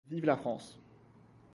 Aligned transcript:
Vive 0.09 0.25
la 0.25 0.35
France! 0.35 0.79